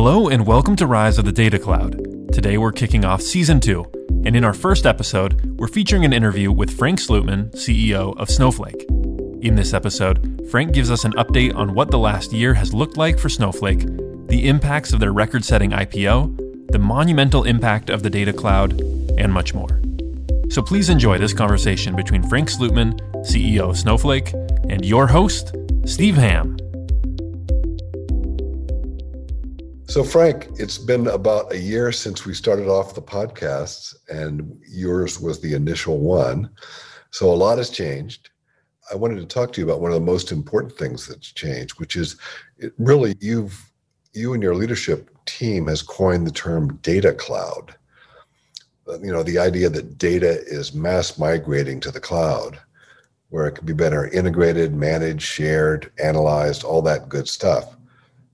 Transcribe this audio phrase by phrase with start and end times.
[0.00, 2.32] Hello and welcome to Rise of the Data Cloud.
[2.32, 3.84] Today we're kicking off season two,
[4.24, 8.86] and in our first episode, we're featuring an interview with Frank Slootman, CEO of Snowflake.
[9.42, 12.96] In this episode, Frank gives us an update on what the last year has looked
[12.96, 13.88] like for Snowflake,
[14.28, 18.80] the impacts of their record setting IPO, the monumental impact of the data cloud,
[19.18, 19.82] and much more.
[20.48, 24.32] So please enjoy this conversation between Frank Slootman, CEO of Snowflake,
[24.68, 25.56] and your host,
[25.86, 26.56] Steve Hamm.
[29.88, 35.18] So, Frank, it's been about a year since we started off the podcasts, and yours
[35.18, 36.50] was the initial one.
[37.10, 38.28] So, a lot has changed.
[38.92, 41.80] I wanted to talk to you about one of the most important things that's changed,
[41.80, 42.16] which is
[42.76, 43.58] really you've
[44.12, 47.74] you and your leadership team has coined the term data cloud.
[48.86, 52.58] Uh, you know, the idea that data is mass migrating to the cloud,
[53.30, 57.77] where it can be better integrated, managed, shared, analyzed, all that good stuff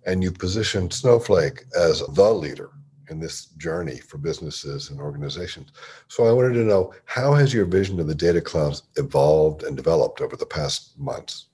[0.06, 2.70] and you've positioned Snowflake as the leader
[3.10, 5.70] in this journey for businesses and organizations.
[6.08, 9.76] So I wanted to know how has your vision of the data clouds evolved and
[9.76, 11.46] developed over the past months?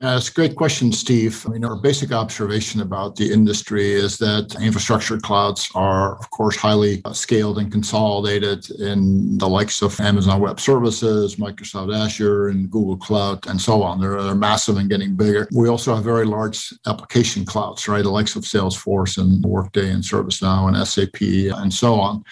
[0.00, 1.44] Uh, it's a great question, Steve.
[1.44, 6.54] I mean, our basic observation about the industry is that infrastructure clouds are, of course,
[6.54, 12.70] highly uh, scaled and consolidated in the likes of Amazon Web Services, Microsoft Azure, and
[12.70, 14.00] Google Cloud, and so on.
[14.00, 15.48] They're, they're massive and getting bigger.
[15.50, 18.04] We also have very large application clouds, right?
[18.04, 21.20] The likes of Salesforce and Workday and ServiceNow and SAP
[21.60, 22.22] and so on.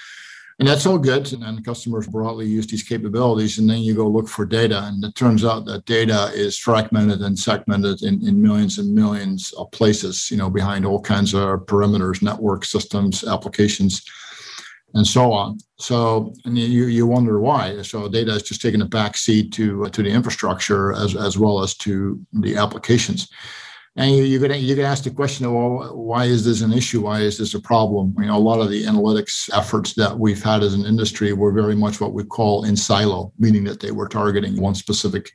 [0.59, 1.31] And that's all good.
[1.35, 3.59] And then customers broadly use these capabilities.
[3.59, 4.85] And then you go look for data.
[4.85, 9.53] And it turns out that data is fragmented and segmented in, in millions and millions
[9.53, 14.03] of places, you know, behind all kinds of perimeters, network systems, applications,
[14.95, 15.59] and so on.
[15.79, 17.83] So and you, you wonder why.
[17.83, 21.63] So data is just taking a back seat to, to the infrastructure as, as well
[21.63, 23.29] as to the applications.
[23.99, 27.03] And you, you could you could ask the question, well, why is this an issue?
[27.03, 28.15] Why is this a problem?
[28.19, 31.53] You know, a lot of the analytics efforts that we've had as an industry were
[31.53, 35.33] very much what we call in silo, meaning that they were targeting one specific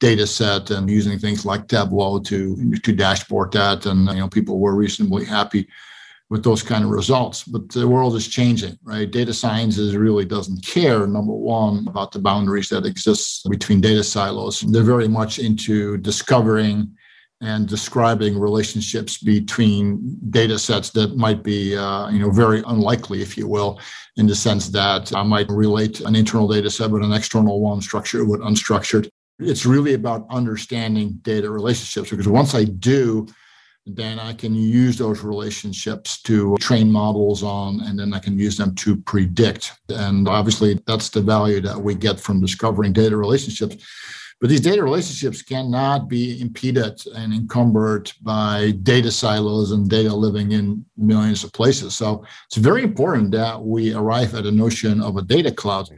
[0.00, 3.86] data set and using things like Tableau to to dashboard that.
[3.86, 5.68] And you know, people were reasonably happy
[6.30, 7.44] with those kind of results.
[7.44, 9.08] But the world is changing, right?
[9.08, 14.62] Data sciences really doesn't care, number one, about the boundaries that exist between data silos.
[14.62, 16.96] They're very much into discovering
[17.40, 23.36] and describing relationships between data sets that might be uh, you know very unlikely if
[23.36, 23.80] you will
[24.16, 27.80] in the sense that i might relate an internal data set with an external one
[27.80, 29.08] structured with unstructured.
[29.40, 33.26] It's really about understanding data relationships because once i do
[33.86, 38.56] then i can use those relationships to train models on and then i can use
[38.56, 39.72] them to predict.
[39.88, 43.76] And obviously that's the value that we get from discovering data relationships
[44.40, 50.52] but these data relationships cannot be impeded and encumbered by data silos and data living
[50.52, 51.94] in millions of places.
[51.94, 55.88] So it's very important that we arrive at a notion of a data cloud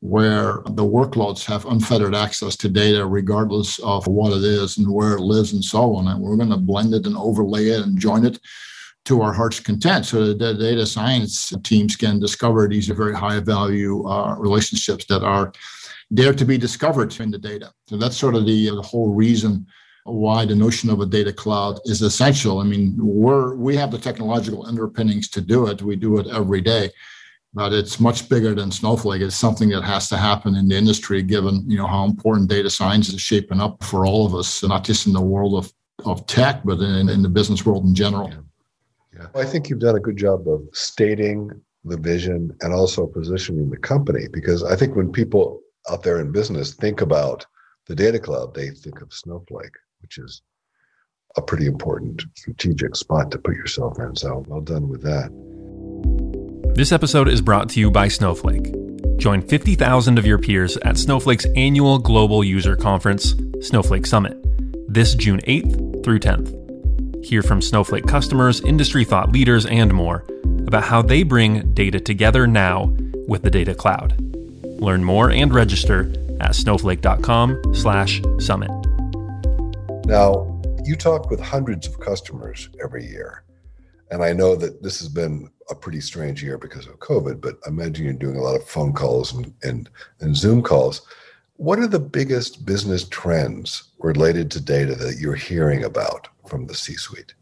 [0.00, 5.14] where the workloads have unfettered access to data regardless of what it is and where
[5.14, 6.06] it lives and so on.
[6.08, 8.38] And we're going to blend it and overlay it and join it
[9.06, 13.40] to our heart's content so that the data science teams can discover these very high
[13.40, 15.52] value uh, relationships that are
[16.10, 17.72] there to be discovered in the data.
[17.88, 19.66] So that's sort of the, the whole reason
[20.04, 22.60] why the notion of a data cloud is essential.
[22.60, 25.82] I mean, we're we have the technological underpinnings to do it.
[25.82, 26.90] We do it every day,
[27.54, 29.22] but it's much bigger than Snowflake.
[29.22, 32.70] It's something that has to happen in the industry, given you know how important data
[32.70, 35.72] science is shaping up for all of us, not just in the world of
[36.04, 38.28] of tech, but in, in the business world in general.
[38.28, 39.18] Yeah.
[39.18, 39.40] yeah.
[39.40, 41.50] I think you've done a good job of stating
[41.84, 46.32] the vision and also positioning the company because I think when people out there in
[46.32, 47.46] business think about
[47.86, 50.42] the data cloud, they think of Snowflake, which is
[51.36, 54.16] a pretty important strategic spot to put yourself in.
[54.16, 55.30] So well done with that.
[56.74, 58.74] This episode is brought to you by Snowflake.
[59.18, 64.36] Join 50,000 of your peers at Snowflake's annual global user conference, Snowflake Summit,
[64.88, 67.24] this June 8th through 10th.
[67.24, 70.24] Hear from Snowflake customers, industry thought leaders, and more
[70.66, 72.94] about how they bring data together now
[73.26, 74.25] with the data cloud.
[74.76, 78.70] Learn more and register at snowflake.com slash summit.
[80.06, 83.42] Now, you talk with hundreds of customers every year.
[84.10, 87.56] And I know that this has been a pretty strange year because of COVID, but
[87.66, 89.88] I imagine you're doing a lot of phone calls and, and,
[90.20, 91.02] and Zoom calls.
[91.56, 96.74] What are the biggest business trends related to data that you're hearing about from the
[96.74, 97.34] C suite?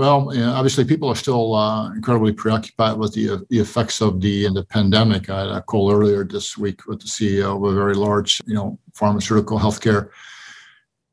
[0.00, 4.18] Well, you know, obviously, people are still uh, incredibly preoccupied with the, the effects of
[4.22, 5.28] the, the pandemic.
[5.28, 8.54] I had a call earlier this week with the CEO of a very large, you
[8.54, 10.08] know, pharmaceutical healthcare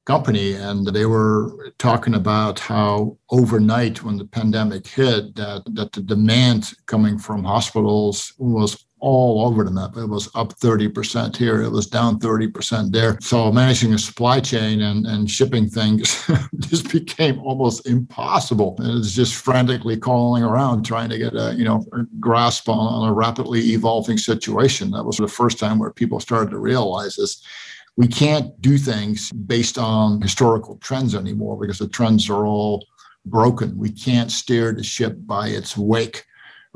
[0.05, 6.01] company, and they were talking about how overnight when the pandemic hit that, that the
[6.01, 9.95] demand coming from hospitals was all over the map.
[9.95, 13.17] It was up 30% here, it was down 30% there.
[13.21, 16.27] So managing a supply chain and, and shipping things
[16.59, 18.75] just became almost impossible.
[18.79, 22.77] And it's just frantically calling around trying to get a you know a grasp on,
[22.77, 24.91] on a rapidly evolving situation.
[24.91, 27.43] That was the first time where people started to realize this.
[27.97, 32.85] We can't do things based on historical trends anymore because the trends are all
[33.25, 33.77] broken.
[33.77, 36.26] We can't steer the ship by its wake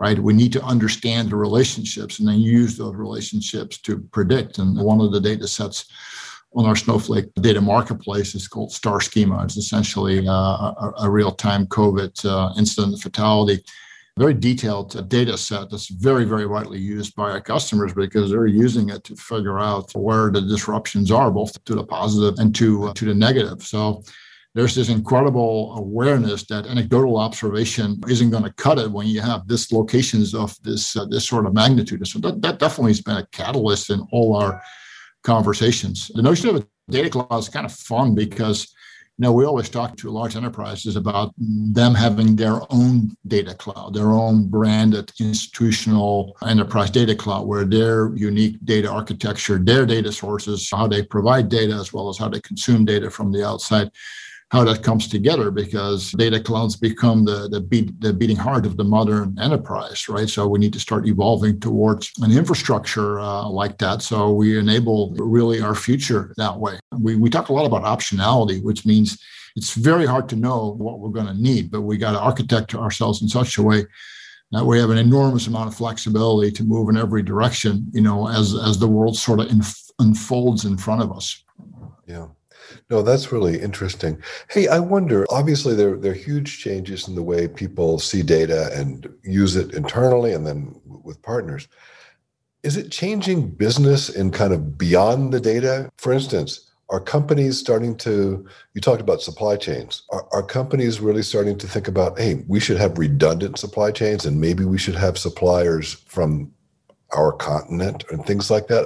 [0.01, 0.17] right?
[0.17, 4.57] We need to understand the relationships and then use those relationships to predict.
[4.57, 5.85] And one of the data sets
[6.55, 9.43] on our Snowflake data marketplace is called Starschema.
[9.43, 10.31] It's essentially uh,
[10.85, 13.63] a, a real time COVID uh, incident fatality.
[14.17, 18.89] Very detailed data set that's very, very widely used by our customers because they're using
[18.89, 22.93] it to figure out where the disruptions are, both to the positive and to, uh,
[22.93, 23.61] to the negative.
[23.61, 24.01] So
[24.53, 29.47] there's this incredible awareness that anecdotal observation isn't going to cut it when you have
[29.47, 32.05] dislocations of this uh, this sort of magnitude.
[32.07, 34.61] So that, that definitely has been a catalyst in all our
[35.23, 36.11] conversations.
[36.13, 38.73] The notion of a data cloud is kind of fun because
[39.17, 43.93] you know we always talk to large enterprises about them having their own data cloud,
[43.93, 50.69] their own branded institutional enterprise data cloud, where their unique data architecture, their data sources,
[50.69, 53.89] how they provide data as well as how they consume data from the outside
[54.51, 58.75] how that comes together because data clouds become the the, beat, the beating heart of
[58.75, 60.29] the modern enterprise, right?
[60.29, 64.01] So we need to start evolving towards an infrastructure uh, like that.
[64.01, 66.79] So we enable really our future that way.
[66.91, 69.17] We we talk a lot about optionality, which means
[69.55, 72.75] it's very hard to know what we're going to need, but we got to architect
[72.75, 73.85] ourselves in such a way
[74.51, 78.27] that we have an enormous amount of flexibility to move in every direction, you know,
[78.27, 81.41] as as the world sort of inf- unfolds in front of us.
[82.05, 82.27] Yeah.
[82.91, 84.21] No, that's really interesting.
[84.49, 88.69] Hey, I wonder, obviously there, there are huge changes in the way people see data
[88.73, 91.69] and use it internally and then with partners.
[92.63, 95.89] Is it changing business in kind of beyond the data?
[95.95, 100.03] For instance, are companies starting to, you talked about supply chains.
[100.09, 104.25] Are, are companies really starting to think about, hey, we should have redundant supply chains
[104.25, 106.51] and maybe we should have suppliers from
[107.15, 108.83] our continent and things like that?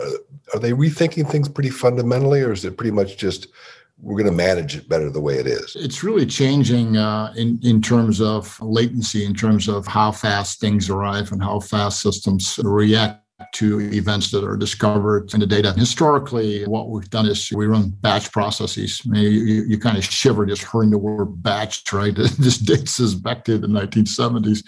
[0.53, 3.47] Are they rethinking things pretty fundamentally or is it pretty much just
[3.97, 5.75] we're going to manage it better the way it is.
[5.75, 10.89] It's really changing uh, in in terms of latency, in terms of how fast things
[10.89, 13.21] arrive and how fast systems react
[13.53, 15.73] to events that are discovered in the data.
[15.73, 19.01] Historically, what we've done is we run batch processes.
[19.05, 22.15] I mean, you, you, kind of shiver just hearing the word batch, right?
[22.39, 24.63] this dates us back to the 1970s.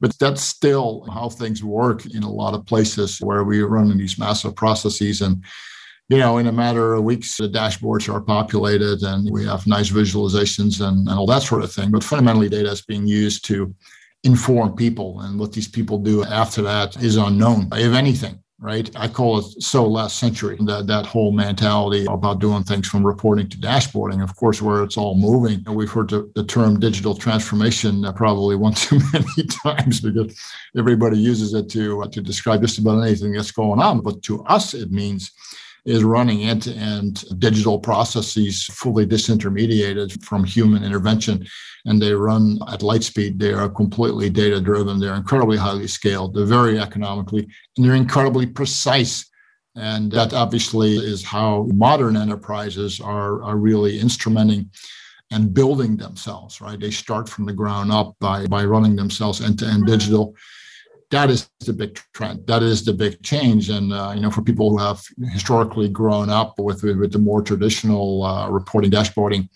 [0.00, 4.18] But that's still how things work in a lot of places where we run these
[4.18, 5.20] massive processes.
[5.20, 5.44] And
[6.08, 9.90] you know, in a matter of weeks, the dashboards are populated and we have nice
[9.90, 11.90] visualizations and, and all that sort of thing.
[11.90, 13.74] But fundamentally, data is being used to
[14.22, 15.20] inform people.
[15.20, 18.88] And what these people do after that is unknown, if anything, right?
[18.94, 23.48] I call it so last century, that, that whole mentality about doing things from reporting
[23.48, 25.60] to dashboarding, of course, where it's all moving.
[25.66, 30.40] And we've heard the, the term digital transformation uh, probably one too many times because
[30.78, 34.02] everybody uses it to, to describe just about anything that's going on.
[34.02, 35.32] But to us, it means
[35.86, 41.46] is running end to end digital processes fully disintermediated from human intervention.
[41.86, 43.38] And they run at light speed.
[43.38, 44.98] They are completely data driven.
[44.98, 46.34] They're incredibly highly scaled.
[46.34, 49.30] They're very economically, and they're incredibly precise.
[49.76, 54.68] And that obviously is how modern enterprises are, are really instrumenting
[55.30, 56.80] and building themselves, right?
[56.80, 60.34] They start from the ground up by, by running themselves end to end digital
[61.10, 62.46] that is the big trend.
[62.46, 63.70] That is the big change.
[63.70, 67.42] And uh, you know, for people who have historically grown up with with the more
[67.42, 69.48] traditional uh, reporting dashboarding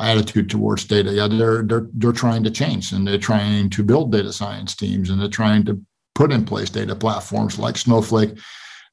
[0.00, 4.12] attitude towards data, yeah, they're they're they're trying to change, and they're trying to build
[4.12, 5.80] data science teams, and they're trying to
[6.14, 8.38] put in place data platforms like Snowflake,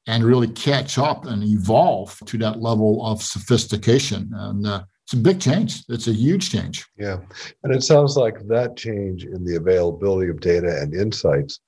[0.06, 4.30] and really catch up and evolve to that level of sophistication.
[4.32, 5.84] And uh, it's a big change.
[5.88, 6.84] It's a huge change.
[6.98, 7.18] Yeah.
[7.62, 11.60] And it sounds like that change in the availability of data and insights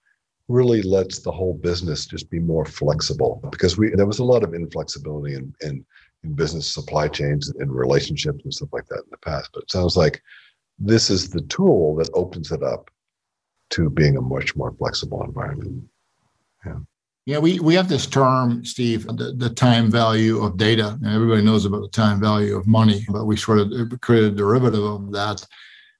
[0.48, 4.42] really lets the whole business just be more flexible because we there was a lot
[4.42, 5.84] of inflexibility in, in
[6.24, 9.50] in business supply chains and relationships and stuff like that in the past.
[9.52, 10.22] But it sounds like
[10.78, 12.90] this is the tool that opens it up
[13.70, 15.84] to being a much more flexible environment.
[16.64, 16.78] Yeah.
[17.26, 20.98] Yeah, we, we have this term, Steve, the, the time value of data.
[21.02, 24.36] And everybody knows about the time value of money, but we sort of created a
[24.36, 25.44] derivative of that.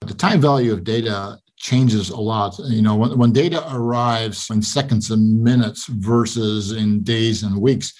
[0.00, 2.58] The time value of data changes a lot.
[2.58, 7.92] You know, when, when data arrives in seconds and minutes versus in days and weeks,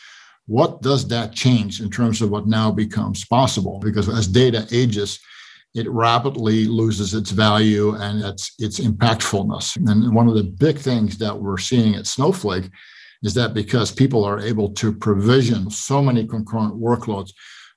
[0.46, 3.78] what does that change in terms of what now becomes possible?
[3.80, 5.20] Because as data ages,
[5.74, 9.76] it rapidly loses its value and its its impactfulness.
[9.76, 12.70] And one of the big things that we're seeing at Snowflake
[13.22, 17.32] is that because people are able to provision so many concurrent workloads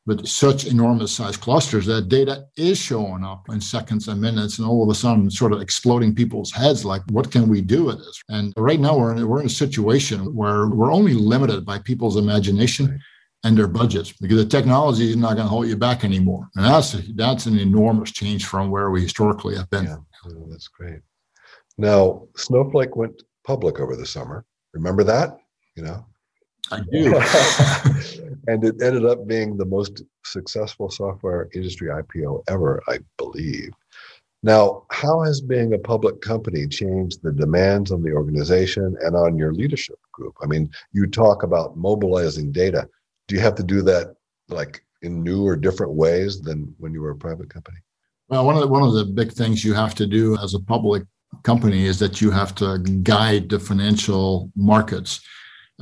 [0.08, 4.67] with such enormous size clusters that data is showing up in seconds and minutes and
[4.67, 8.00] all of a sudden sort of exploding people's heads like what can we do with
[8.00, 8.24] this?
[8.29, 12.17] And right now we're in, we're in a situation where we're only limited by people's
[12.17, 13.00] imagination
[13.43, 16.48] and their budgets because the technology is not going to hold you back anymore.
[16.55, 19.86] And that's that's an enormous change from where we historically have been.
[19.86, 21.01] Yeah, oh, that's great.
[21.77, 24.46] Now snowflake went public over the summer.
[24.74, 25.38] Remember that?
[25.75, 26.05] You know
[26.70, 27.15] I do.
[28.48, 33.72] and it ended up being the most successful software industry IPO ever, I believe.
[34.44, 39.38] Now, how has being a public company changed the demands on the organization and on
[39.38, 40.36] your leadership group?
[40.41, 42.88] I mean, you talk about mobilizing data.
[43.27, 44.15] Do you have to do that
[44.50, 47.77] like in new or different ways than when you were a private company?
[48.30, 50.60] Well, one of the, one of the big things you have to do as a
[50.60, 51.03] public
[51.44, 55.22] company is that you have to guide the financial markets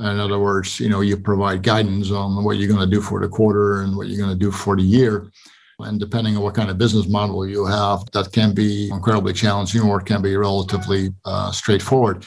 [0.00, 3.20] in other words, you know, you provide guidance on what you're going to do for
[3.20, 5.30] the quarter and what you're going to do for the year.
[5.78, 9.82] And depending on what kind of business model you have, that can be incredibly challenging
[9.82, 12.24] or can be relatively uh, straightforward.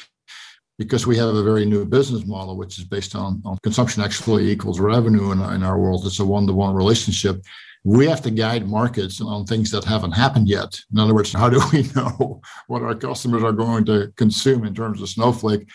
[0.80, 4.50] Because we have a very new business model, which is based on, on consumption actually
[4.50, 6.06] equals revenue in, in our world.
[6.06, 7.44] It's a one to one relationship.
[7.84, 10.80] We have to guide markets on things that haven't happened yet.
[10.92, 14.74] In other words, how do we know what our customers are going to consume in
[14.74, 15.70] terms of Snowflake?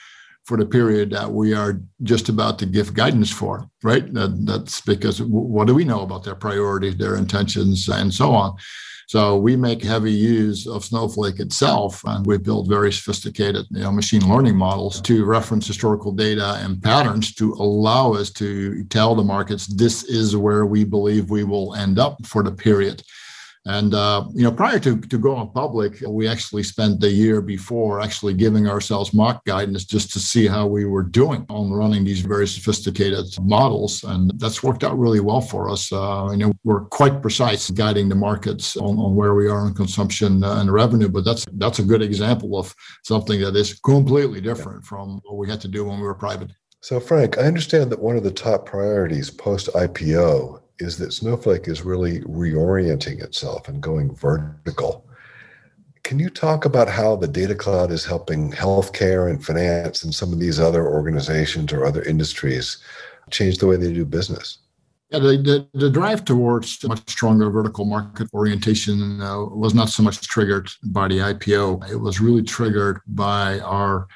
[0.48, 4.14] For the period that we are just about to give guidance for, right?
[4.14, 8.56] That, that's because what do we know about their priorities, their intentions, and so on?
[9.08, 13.92] So we make heavy use of Snowflake itself, and we build very sophisticated you know,
[13.92, 19.22] machine learning models to reference historical data and patterns to allow us to tell the
[19.22, 23.02] markets this is where we believe we will end up for the period.
[23.68, 28.00] And uh, you know, prior to, to going public, we actually spent the year before
[28.00, 32.22] actually giving ourselves mock guidance just to see how we were doing on running these
[32.22, 35.92] very sophisticated models, and that's worked out really well for us.
[35.92, 39.74] Uh, you know, we're quite precise guiding the markets on, on where we are in
[39.74, 44.82] consumption and revenue, but that's that's a good example of something that is completely different
[44.82, 46.50] from what we had to do when we were private.
[46.80, 51.68] So, Frank, I understand that one of the top priorities post IPO is that Snowflake
[51.68, 55.04] is really reorienting itself and going vertical.
[56.04, 60.32] Can you talk about how the data cloud is helping healthcare and finance and some
[60.32, 62.78] of these other organizations or other industries
[63.30, 64.58] change the way they do business?
[65.10, 70.02] Yeah, the, the, the drive towards much stronger vertical market orientation uh, was not so
[70.02, 71.90] much triggered by the IPO.
[71.90, 74.06] It was really triggered by our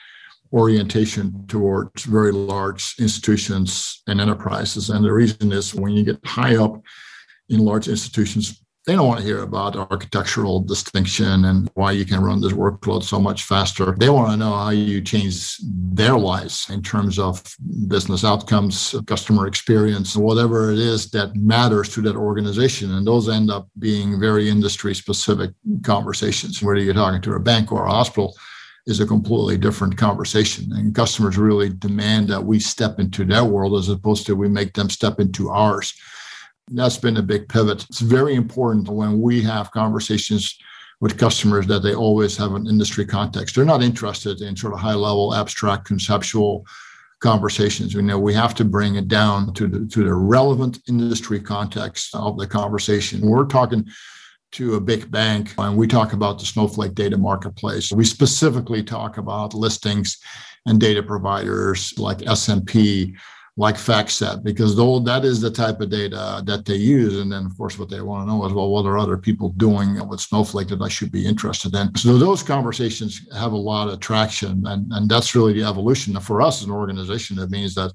[0.52, 4.90] orientation towards very large institutions and enterprises.
[4.90, 6.82] And the reason is when you get high up
[7.48, 12.20] in large institutions, they don't want to hear about architectural distinction and why you can
[12.20, 13.94] run this workload so much faster.
[13.96, 17.40] They want to know how you change their lives in terms of
[17.86, 22.94] business outcomes, customer experience, whatever it is that matters to that organization.
[22.94, 25.52] And those end up being very industry specific
[25.84, 28.34] conversations, whether you're talking to a bank or a hospital
[28.86, 30.72] is a completely different conversation.
[30.72, 34.74] And customers really demand that we step into their world as opposed to we make
[34.74, 35.94] them step into ours.
[36.68, 37.84] That's been a big pivot.
[37.84, 40.58] It's very important when we have conversations
[41.00, 43.54] with customers that they always have an industry context.
[43.54, 46.64] They're not interested in sort of high level, abstract, conceptual
[47.18, 47.94] conversations.
[47.94, 52.14] We know we have to bring it down to the to the relevant industry context
[52.14, 53.20] of the conversation.
[53.20, 53.88] We're talking
[54.52, 57.90] to a big bank and we talk about the Snowflake data marketplace.
[57.92, 60.18] We specifically talk about listings
[60.66, 63.14] and data providers like S&P,
[63.56, 67.18] like FactSet, because though that is the type of data that they use.
[67.18, 69.50] And then, of course, what they want to know is, well, what are other people
[69.50, 71.94] doing with Snowflake that I should be interested in?
[71.96, 74.66] So those conversations have a lot of traction.
[74.66, 76.18] And, and that's really the evolution.
[76.20, 77.92] For us as an organization, it means that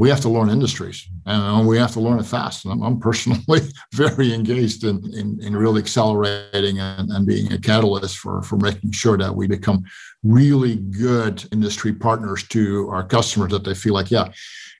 [0.00, 2.64] we have to learn industries and we have to learn it fast.
[2.64, 3.60] And I'm, I'm personally
[3.92, 8.92] very engaged in, in, in really accelerating and, and, being a catalyst for, for making
[8.92, 9.84] sure that we become
[10.22, 14.28] really good industry partners to our customers that they feel like, yeah,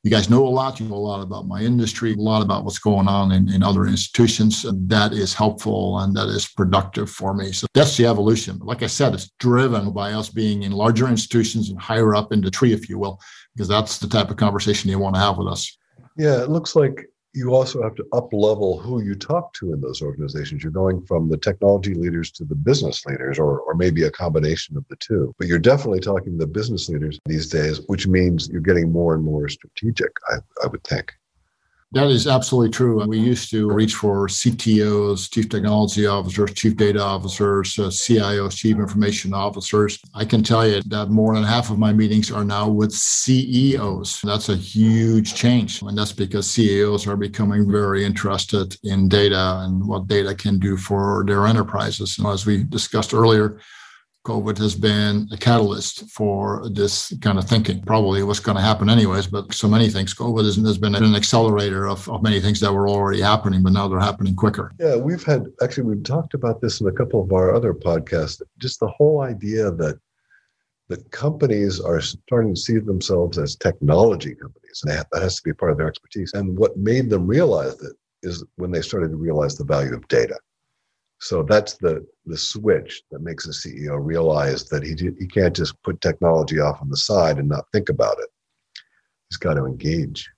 [0.05, 0.81] you guys know a lot.
[0.81, 3.62] You know a lot about my industry, a lot about what's going on in, in
[3.62, 4.65] other institutions.
[4.65, 7.53] And that is helpful and that is productive for me.
[7.53, 8.59] So that's the evolution.
[8.61, 12.41] Like I said, it's driven by us being in larger institutions and higher up in
[12.41, 13.21] the tree, if you will
[13.54, 15.76] because that's the type of conversation you want to have with us.
[16.16, 19.80] Yeah, it looks like you also have to up level who you talk to in
[19.80, 20.62] those organizations.
[20.62, 24.76] You're going from the technology leaders to the business leaders, or, or maybe a combination
[24.76, 25.33] of the two.
[25.38, 29.14] But you're definitely talking to the business leaders these days, which means you're getting more
[29.14, 31.12] and more strategic, I, I would think.
[31.92, 33.04] That is absolutely true.
[33.04, 38.76] We used to reach for CTOs, chief technology officers, chief data officers, uh, CIOs, chief
[38.76, 39.99] information officers.
[40.14, 44.20] I can tell you that more than half of my meetings are now with CEOs.
[44.23, 45.82] That's a huge change.
[45.82, 50.76] And that's because CEOs are becoming very interested in data and what data can do
[50.76, 52.18] for their enterprises.
[52.18, 53.59] And as we discussed earlier,
[54.27, 57.81] COVID has been a catalyst for this kind of thinking.
[57.83, 60.15] Probably what's going to happen anyways, but so many things.
[60.15, 63.89] COVID has, been an accelerator of, of many things that were already happening, but now
[63.89, 64.73] they're happening quicker.
[64.79, 68.43] Yeah, we've had actually we've talked about this in a couple of our other podcasts.
[68.59, 69.99] Just the whole idea that
[70.89, 75.55] that companies are starting to see themselves as technology companies, and that has to be
[75.55, 76.33] part of their expertise.
[76.35, 80.07] And what made them realize it is when they started to realize the value of
[80.09, 80.37] data.
[81.21, 85.81] So that's the the switch that makes a CEO realize that he he can't just
[85.83, 88.29] put technology off on the side and not think about it.
[89.29, 90.29] He's got to engage.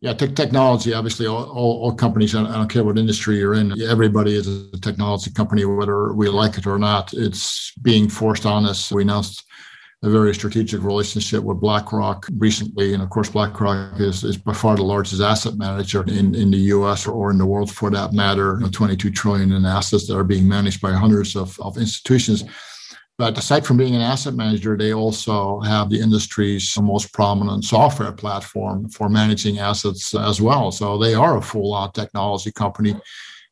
[0.00, 0.94] Yeah, te- technology.
[0.94, 2.32] Obviously, all, all, all, companies.
[2.32, 3.82] I don't care what industry you're in.
[3.82, 7.12] Everybody is a technology company, whether we like it or not.
[7.14, 8.92] It's being forced on us.
[8.92, 9.44] We announced
[10.02, 12.94] a very strategic relationship with BlackRock recently.
[12.94, 16.58] And of course, BlackRock is, is by far the largest asset manager in, in the
[16.74, 20.06] US or or in the world for that matter, you know, 22 trillion in assets
[20.06, 22.44] that are being managed by hundreds of, of institutions.
[23.18, 28.12] But aside from being an asset manager, they also have the industry's most prominent software
[28.12, 30.70] platform for managing assets as well.
[30.70, 32.94] So they are a full on technology company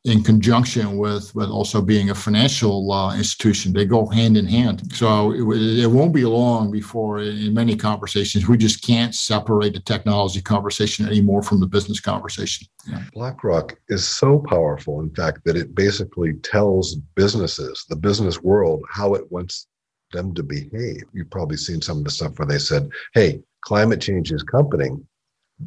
[0.06, 3.72] in conjunction with with also being a financial uh, institution.
[3.72, 4.94] They go hand in hand.
[4.94, 5.40] So it,
[5.80, 11.06] it, won't be long before, in many conversations, we just can't separate the technology conversation
[11.06, 12.68] anymore from the business conversation.
[12.88, 13.02] Yeah.
[13.14, 19.14] BlackRock is so powerful, in fact, that it basically tells businesses, the business world, how
[19.14, 19.66] it wants
[20.12, 21.02] them to behave.
[21.12, 25.04] You've probably seen some of the stuff where they said, "Hey, climate change is coming."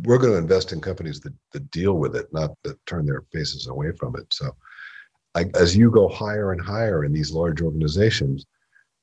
[0.03, 3.23] We're going to invest in companies that, that deal with it, not that turn their
[3.33, 4.31] faces away from it.
[4.33, 4.55] So,
[5.35, 8.45] I, as you go higher and higher in these large organizations,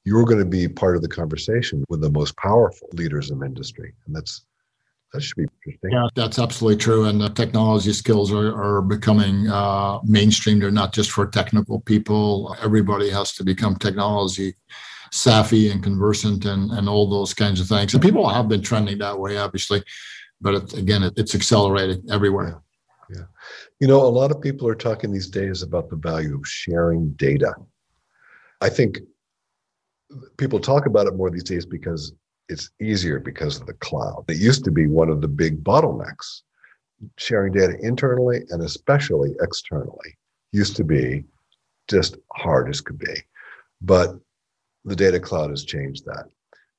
[0.04, 3.92] you're going to be part of the conversation with the most powerful leaders in industry,
[4.06, 4.44] and that's
[5.12, 5.92] that should be interesting.
[5.92, 7.04] Yeah, that's absolutely true.
[7.04, 10.58] And the technology skills are, are becoming uh, mainstream.
[10.58, 12.56] They're not just for technical people.
[12.60, 14.54] Everybody has to become technology
[15.12, 17.94] savvy and conversant and, and all those kinds of things.
[17.94, 19.82] And people have been trending that way, obviously
[20.40, 22.60] but it, again, it, it's accelerating everywhere.
[23.10, 23.16] Yeah.
[23.18, 23.24] yeah.
[23.80, 27.10] You know, a lot of people are talking these days about the value of sharing
[27.12, 27.54] data.
[28.60, 28.98] I think
[30.36, 32.12] people talk about it more these days because
[32.48, 34.24] it's easier because of the cloud.
[34.28, 36.42] It used to be one of the big bottlenecks.
[37.18, 40.16] Sharing data internally and especially externally
[40.52, 41.24] used to be
[41.88, 43.14] just hard as could be.
[43.82, 44.16] But
[44.86, 46.24] the data cloud has changed that.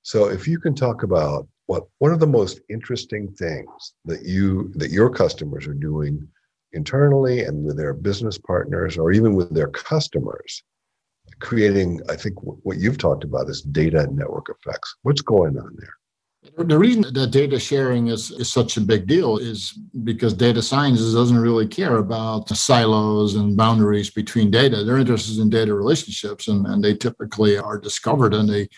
[0.02, 4.72] So if you can talk about what one of the most interesting things that you
[4.76, 6.28] that your customers are doing
[6.74, 10.64] internally and with their business partners or even with their customers
[11.40, 15.94] creating i think what you've talked about is data network effects what's going on there
[16.58, 21.00] the reason that data sharing is, is such a big deal is because data science
[21.00, 24.84] doesn't really care about silos and boundaries between data.
[24.84, 28.70] They're interested in data relationships and, and they typically are discovered and they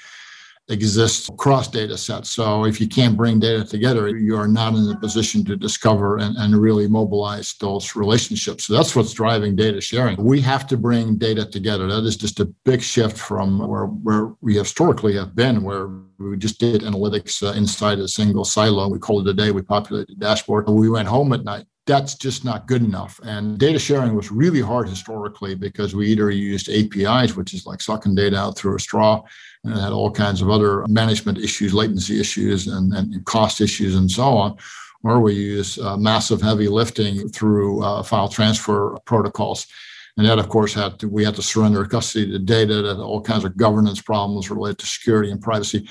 [0.69, 2.29] exists across data sets.
[2.29, 6.17] So if you can't bring data together, you are not in a position to discover
[6.17, 8.65] and, and really mobilize those relationships.
[8.65, 10.23] So that's what's driving data sharing.
[10.23, 11.87] We have to bring data together.
[11.87, 15.87] That is just a big shift from where, where we historically have been, where
[16.19, 18.87] we just did analytics uh, inside a single silo.
[18.89, 19.51] We called it a day.
[19.51, 20.69] We populated the dashboard.
[20.69, 23.19] We went home at night that's just not good enough.
[23.23, 27.81] And data sharing was really hard historically because we either used APIs, which is like
[27.81, 29.23] sucking data out through a straw,
[29.63, 34.09] and had all kinds of other management issues, latency issues, and, and cost issues, and
[34.09, 34.57] so on.
[35.03, 39.67] Or we use uh, massive heavy lifting through uh, file transfer protocols.
[40.17, 43.21] And that, of course, had to, we had to surrender custody to data, that all
[43.21, 45.87] kinds of governance problems related to security and privacy.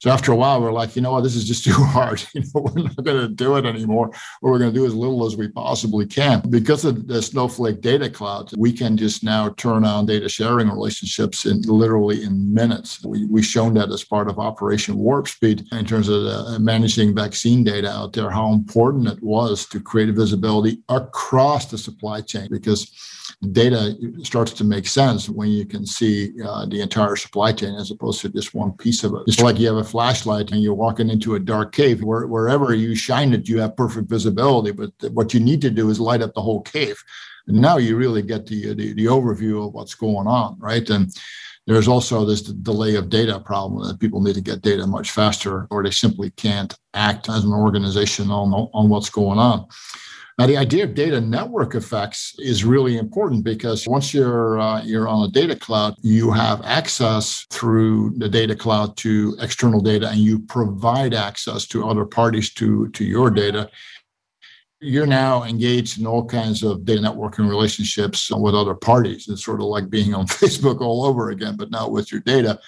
[0.00, 2.22] So after a while, we're like, you know what, this is just too hard.
[2.34, 4.06] You know, we're not going to do it anymore.
[4.40, 6.40] What we're going to do as little as we possibly can.
[6.48, 11.44] Because of the Snowflake data cloud, we can just now turn on data sharing relationships
[11.44, 13.04] in literally in minutes.
[13.04, 17.14] We, we've shown that as part of Operation Warp Speed in terms of uh, managing
[17.14, 22.48] vaccine data out there, how important it was to create visibility across the supply chain
[22.50, 22.90] because
[23.52, 27.90] data starts to make sense when you can see uh, the entire supply chain as
[27.90, 29.22] opposed to just one piece of it.
[29.26, 32.02] It's like you have a flashlight and you're walking into a dark cave.
[32.02, 34.72] Where, wherever you shine it, you have perfect visibility.
[34.72, 37.02] But what you need to do is light up the whole cave.
[37.46, 40.88] And now you really get the, the, the overview of what's going on, right?
[40.90, 41.10] And
[41.66, 45.66] there's also this delay of data problem that people need to get data much faster
[45.70, 49.66] or they simply can't act as an organization on, on what's going on.
[50.40, 55.06] Now, the idea of data network effects is really important because once you're uh, you're
[55.06, 60.18] on a data cloud, you have access through the data cloud to external data, and
[60.18, 63.70] you provide access to other parties to to your data.
[64.80, 69.28] You're now engaged in all kinds of data networking relationships with other parties.
[69.28, 72.58] It's sort of like being on Facebook all over again, but now with your data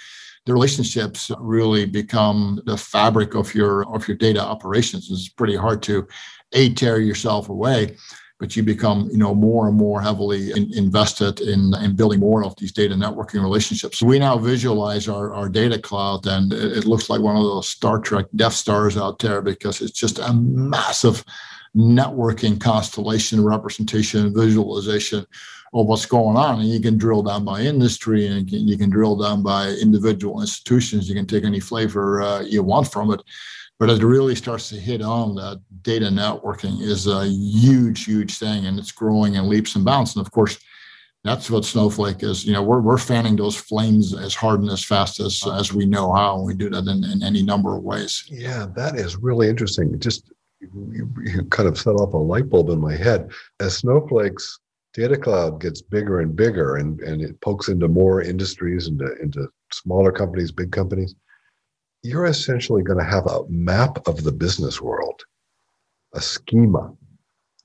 [0.47, 5.09] the relationships really become the fabric of your of your data operations.
[5.11, 6.07] It's pretty hard to
[6.53, 7.97] a tear yourself away
[8.43, 12.45] but you become you know more and more heavily in, invested in, in building more
[12.45, 16.85] of these data networking relationships we now visualize our, our data cloud and it, it
[16.85, 20.33] looks like one of those star trek death stars out there because it's just a
[20.33, 21.25] massive
[21.77, 25.25] networking constellation representation visualization
[25.75, 26.61] of what's going on.
[26.61, 29.69] And you can drill down by industry and you can, you can drill down by
[29.69, 31.09] individual institutions.
[31.09, 33.23] You can take any flavor uh, you want from it.
[33.79, 38.67] But it really starts to hit on that data networking is a huge, huge thing,
[38.67, 40.15] and it's growing in leaps and bounds.
[40.15, 40.57] And of course,
[41.25, 42.45] that's what Snowflake is.
[42.45, 45.87] You know, we're, we're fanning those flames as hard and as fast as as we
[45.87, 48.25] know how, and we do that in, in any number of ways.
[48.29, 49.99] Yeah, that is really interesting.
[49.99, 53.31] Just you, you kind of set off a light bulb in my head.
[53.59, 54.61] As Snowflake's
[54.95, 59.49] data cloud gets bigger and bigger, and, and it pokes into more industries, into into
[59.71, 61.15] smaller companies, big companies
[62.03, 65.23] you're essentially going to have a map of the business world,
[66.15, 66.93] a schema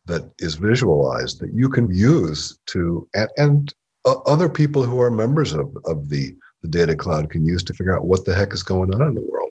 [0.05, 3.73] that is visualized that you can use to, and, and
[4.05, 7.95] other people who are members of, of the, the data cloud can use to figure
[7.95, 9.46] out what the heck is going on in the world.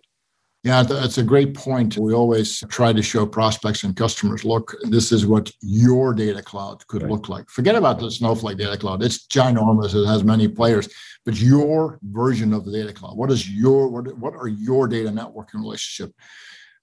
[0.67, 1.97] Yeah, that's a great point.
[1.97, 6.85] We always try to show prospects and customers look, this is what your data cloud
[6.89, 7.11] could right.
[7.13, 7.49] look like.
[7.49, 9.01] Forget about the Snowflake data cloud.
[9.01, 10.89] It's ginormous, it has many players,
[11.25, 13.17] but your version of the data cloud.
[13.17, 16.13] What is your what, what are your data networking relationship?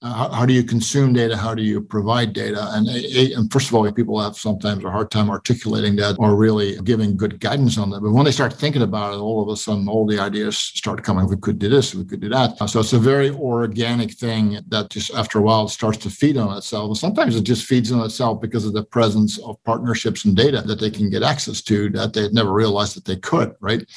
[0.04, 1.34] Uh, how, how, do you consume data?
[1.34, 2.68] How do you provide data?
[2.72, 6.76] And, and, first of all, people have sometimes a hard time articulating that or really
[6.82, 8.02] giving good guidance on that.
[8.02, 11.02] But when they start thinking about it, all of a sudden, all the ideas start
[11.02, 11.26] coming.
[11.26, 12.58] We could do this, we could do that.
[12.68, 16.54] So it's a very organic thing that just after a while starts to feed on
[16.54, 16.88] itself.
[16.88, 20.60] And sometimes it just feeds on itself because of the presence of partnerships and data
[20.60, 23.88] that they can get access to that they never realized that they could, right?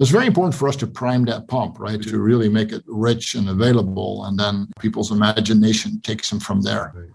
[0.00, 2.00] It's very important for us to prime that pump, right?
[2.02, 4.24] To really make it rich and available.
[4.24, 7.10] And then people's imagination takes them from there.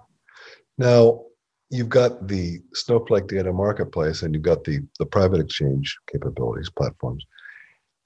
[0.78, 1.22] Now,
[1.70, 7.26] you've got the Snowflake data marketplace and you've got the, the private exchange capabilities platforms.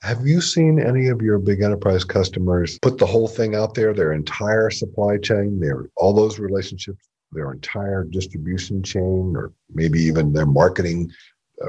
[0.01, 3.93] Have you seen any of your big enterprise customers put the whole thing out there,
[3.93, 10.33] their entire supply chain, their all those relationships, their entire distribution chain, or maybe even
[10.33, 11.11] their marketing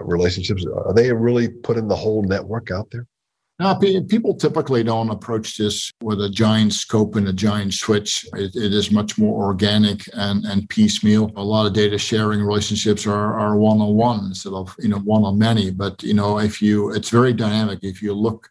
[0.01, 0.65] relationships?
[0.67, 3.07] Are they really putting the whole network out there?
[3.59, 8.27] No, people typically don't approach this with a giant scope and a giant switch.
[8.35, 11.31] it, it is much more organic and, and piecemeal.
[11.37, 15.71] A lot of data sharing relationships are, are one-on-one instead of you know one-on-many.
[15.71, 17.81] But you know, if you, it's very dynamic.
[17.83, 18.49] If you look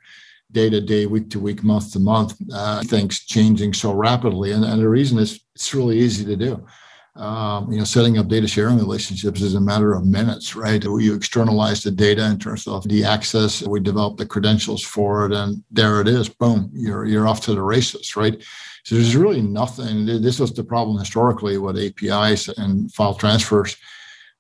[0.52, 4.64] day to day, week to week, month to month, uh, things changing so rapidly, and,
[4.64, 6.66] and the reason is it's really easy to do
[7.22, 10.84] um, you know, setting up data sharing relationships is a matter of minutes, right?
[10.84, 13.62] You externalize the data in terms of the access.
[13.62, 16.30] We develop the credentials for it, and there it is.
[16.30, 18.42] Boom, you're you're off to the races, right?
[18.86, 20.08] So there's really nothing.
[20.08, 23.78] This was the problem historically with APIs and file transfers.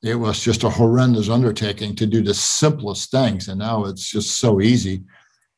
[0.01, 4.39] It was just a horrendous undertaking to do the simplest things, and now it's just
[4.39, 5.03] so easy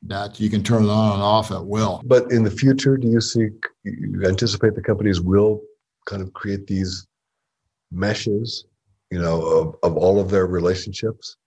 [0.08, 2.02] that you can turn it on and off at will.
[2.04, 3.48] But in the future, do you see,
[3.86, 5.62] you anticipate the companies will
[6.06, 7.08] kind of create these
[7.94, 8.66] meshes,
[9.12, 11.38] you know, of, of all of their relationships?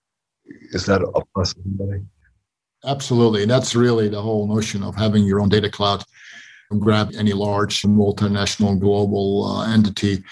[0.72, 2.04] Is that a possibility?
[2.84, 3.46] Absolutely.
[3.46, 6.04] That's really the whole notion of having your own data cloud.
[6.78, 10.22] Grab any large multinational global uh, entity.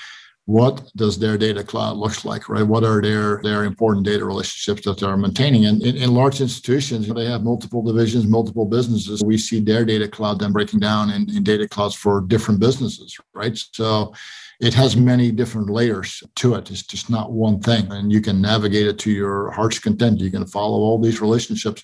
[0.47, 2.67] What does their data cloud look like, right?
[2.67, 5.65] What are their their important data relationships that they're maintaining?
[5.67, 9.23] And in, in large institutions, they have multiple divisions, multiple businesses.
[9.25, 13.17] We see their data cloud then breaking down in, in data clouds for different businesses,
[13.33, 13.57] right?
[13.73, 14.13] So
[14.61, 16.71] it has many different layers to it.
[16.71, 17.91] It's just not one thing.
[17.91, 20.21] And you can navigate it to your heart's content.
[20.21, 21.83] You can follow all these relationships.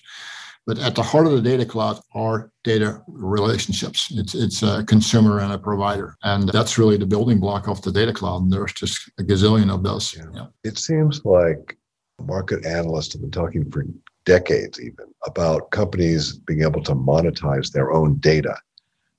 [0.67, 4.11] But at the heart of the data cloud are data relationships.
[4.11, 7.91] It's it's a consumer and a provider, and that's really the building block of the
[7.91, 8.43] data cloud.
[8.43, 10.15] And there's just a gazillion of those.
[10.15, 10.25] Yeah.
[10.33, 10.45] Yeah.
[10.63, 11.77] It seems like
[12.19, 13.85] market analysts have been talking for
[14.25, 18.55] decades, even about companies being able to monetize their own data.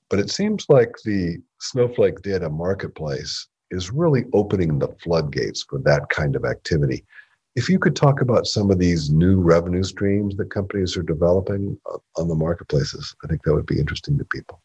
[0.09, 6.09] But it seems like the Snowflake data marketplace is really opening the floodgates for that
[6.09, 7.05] kind of activity.
[7.55, 11.77] If you could talk about some of these new revenue streams that companies are developing
[12.17, 14.61] on the marketplaces, I think that would be interesting to people.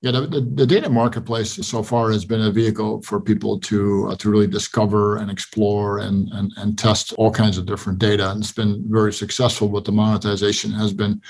[0.00, 4.08] Yeah, the, the, the, data marketplace so far has been a vehicle for people to
[4.10, 8.28] uh, to really discover and explore and, and and test all kinds of different data,
[8.32, 9.68] and it's been very successful.
[9.68, 11.20] But the monetization has been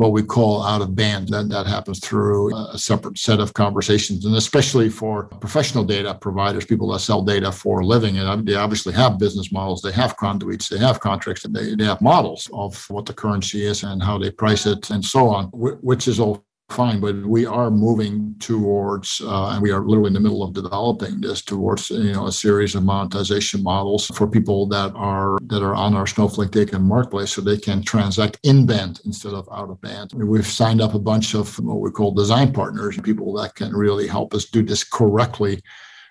[0.00, 1.28] what we call out of band.
[1.28, 6.64] That that happens through a separate set of conversations, and especially for professional data providers,
[6.64, 10.16] people that sell data for a living, and they obviously have business models, they have
[10.16, 14.02] conduits, they have contracts, and they, they have models of what the currency is and
[14.02, 18.34] how they price it, and so on, which is all fine, but we are moving
[18.38, 22.26] towards, uh, and we are literally in the middle of developing this towards, you know,
[22.26, 26.78] a series of monetization models for people that are that are on our Snowflake Data
[26.78, 30.12] Marketplace, so they can transact in band instead of out of band.
[30.14, 34.06] We've signed up a bunch of what we call design partners, people that can really
[34.06, 35.62] help us do this correctly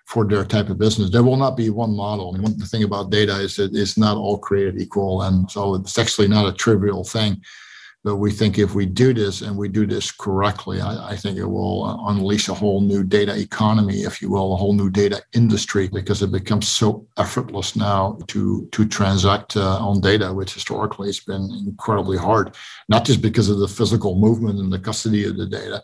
[0.05, 1.11] for their type of business.
[1.11, 2.33] There will not be one model.
[2.33, 5.97] And one thing about data is that it's not all created equal, and so it's
[5.99, 7.41] actually not a trivial thing
[8.03, 11.37] but we think if we do this and we do this correctly, I, I, think
[11.37, 14.89] it will uh, unleash a whole new data economy, if you will, a whole new
[14.89, 20.53] data industry, because it becomes so effortless now to to transact uh, on data, which
[20.53, 22.55] historically has been incredibly hard,
[22.87, 25.83] not just because of the physical movement and the custody of the data,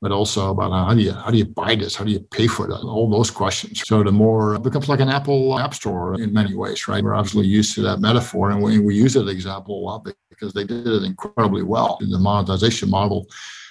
[0.00, 1.96] but also about how do you how do you buy this?
[1.96, 2.80] How do you pay for that?
[2.80, 3.82] All those questions.
[3.84, 7.02] So the more it becomes like an Apple App Store in many ways, right?
[7.02, 10.04] We're obviously used to that metaphor, and we, we use that example a lot
[10.38, 11.98] because they did it incredibly well.
[12.00, 13.26] The monetization model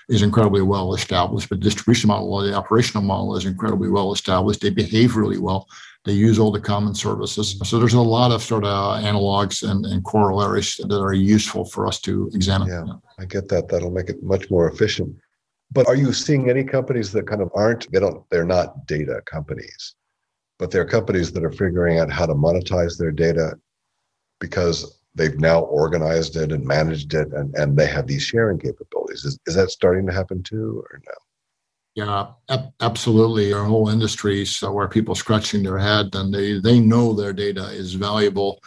[0.10, 4.62] is incredibly well established, but the distribution model the operational model is incredibly well established.
[4.62, 5.68] They behave really well.
[6.04, 7.60] They use all the common services.
[7.64, 11.88] So there's a lot of sort of analogs and, and corollaries that are useful for
[11.88, 12.68] us to examine.
[12.68, 12.86] Yeah,
[13.18, 13.70] I get that.
[13.70, 15.16] That'll make it much more efficient.
[15.72, 19.22] But are you seeing any companies that kind of aren't, they don't, they're not data
[19.26, 19.96] companies,
[20.60, 23.56] but they're companies that are figuring out how to monetize their data
[24.40, 29.24] because they've now organized it and managed it and, and they have these sharing capabilities.
[29.24, 31.14] Is, is that starting to happen too or no?
[31.96, 33.54] Yeah, ab- absolutely.
[33.54, 37.70] Our whole industry so where people scratching their head and they, they know their data
[37.70, 38.60] is valuable,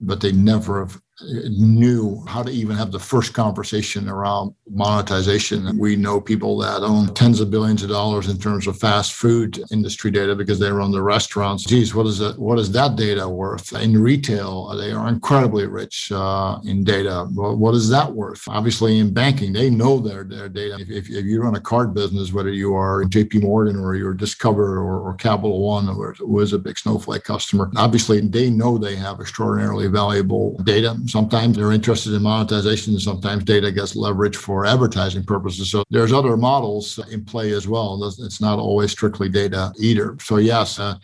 [0.00, 5.78] but they never have uh, knew how to even have the first conversation around monetization.
[5.78, 9.62] We know people that own tens of billions of dollars in terms of fast food
[9.70, 11.64] industry data because they run the restaurants.
[11.64, 12.38] Geez, what is that?
[12.38, 13.72] What is that data worth?
[13.74, 17.26] In retail, they are incredibly rich uh, in data.
[17.32, 18.42] What is that worth?
[18.48, 20.76] Obviously, in banking, they know their their data.
[20.80, 23.40] If, if, if you run a card business, whether you are J.P.
[23.40, 27.70] Morgan or you're Discover or, or Capital One, or who is a big Snowflake customer,
[27.76, 32.98] obviously they know they have extraordinarily valuable data Sometimes they're interested in monetization.
[32.98, 35.70] Sometimes data gets leveraged for advertising purposes.
[35.70, 38.02] So there's other models in play as well.
[38.04, 40.16] It's not always strictly data either.
[40.20, 40.96] So yes, uh,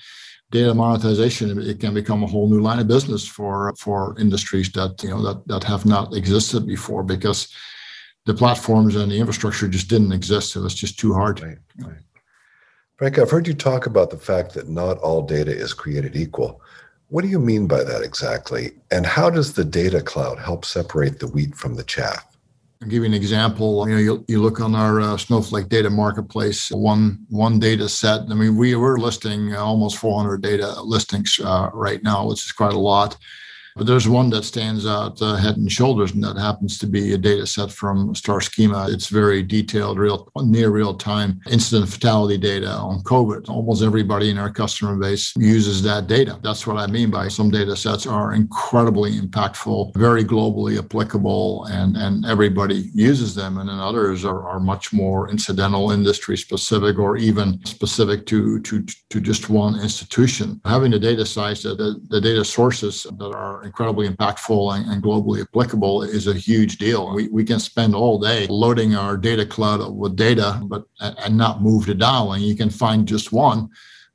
[0.50, 5.02] data monetization it can become a whole new line of business for for industries that
[5.02, 7.48] you know that that have not existed before because
[8.26, 10.52] the platforms and the infrastructure just didn't exist.
[10.52, 11.40] So it's just too hard.
[11.40, 11.96] Right, right.
[12.96, 16.60] Frank, I've heard you talk about the fact that not all data is created equal.
[17.08, 18.72] What do you mean by that exactly?
[18.90, 22.31] And how does the data cloud help separate the wheat from the chaff?
[22.82, 23.88] I'll give you an example.
[23.88, 28.22] You know, you, you look on our uh, Snowflake data marketplace, one one data set.
[28.28, 32.72] I mean, we we're listing almost 400 data listings uh, right now, which is quite
[32.72, 33.16] a lot.
[33.76, 37.12] But there's one that stands out uh, head and shoulders, and that happens to be
[37.12, 38.92] a data set from Starschema.
[38.92, 43.48] It's very detailed, real near real time incident fatality data on COVID.
[43.48, 46.38] Almost everybody in our customer base uses that data.
[46.42, 51.96] That's what I mean by some data sets are incredibly impactful, very globally applicable, and,
[51.96, 53.58] and everybody uses them.
[53.58, 58.84] And then others are, are much more incidental, industry specific, or even specific to, to,
[59.10, 60.60] to just one institution.
[60.64, 65.42] Having the data size, the, the data sources that are incredibly impactful and, and, globally
[65.42, 67.14] applicable is a huge deal.
[67.14, 71.62] We, we can spend all day loading our data cloud with data, but and not
[71.62, 72.32] move the dial.
[72.32, 73.70] And you can find just one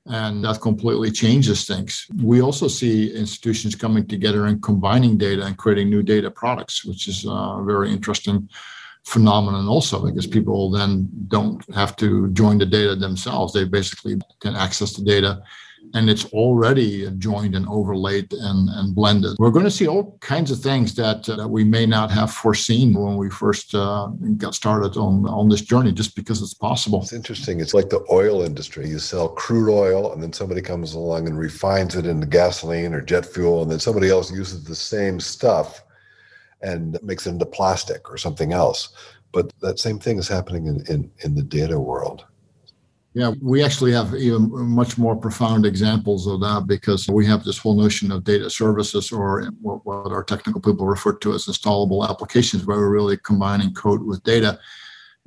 [0.08, 2.08] and that completely changes things.
[2.24, 7.08] We also see institutions coming together and combining data and creating new data products, which
[7.08, 8.50] is a very interesting
[9.04, 13.54] phenomenon also because people then don't have to join the data themselves.
[13.54, 15.42] They basically can access the data
[15.93, 19.36] and it's already joined and overlaid and, and blended.
[19.39, 22.93] We're going to see all kinds of things that, uh, we may not have foreseen
[22.93, 27.02] when we first uh, got started on, on this journey, just because it's possible.
[27.02, 27.60] It's interesting.
[27.60, 28.88] It's like the oil industry.
[28.88, 33.02] You sell crude oil, and then somebody comes along and refines it into gasoline or
[33.02, 35.84] jet fuel, and then somebody else uses the same stuff
[36.62, 38.89] and makes it into plastic or something else.
[39.32, 42.26] But that same thing is happening in, in, in the data world.
[43.13, 47.58] Yeah, we actually have even much more profound examples of that because we have this
[47.58, 52.08] whole notion of data services or what, what our technical people refer to as installable
[52.08, 54.60] applications, where we're really combining code with data.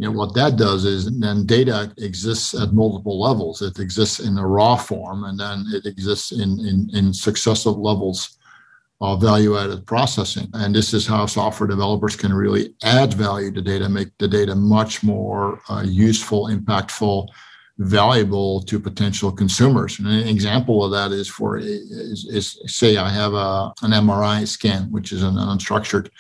[0.01, 4.39] you know what that does is then data exists at multiple levels it exists in
[4.39, 8.39] a raw form and then it exists in in, in successive levels
[9.03, 13.61] of value added processing and this is how software developers can really add value to
[13.61, 17.29] data make the data much more uh, useful impactful
[17.81, 19.99] valuable to potential consumers.
[19.99, 24.47] And an example of that is for is, is say i have a, an mri
[24.47, 26.11] scan which is an unstructured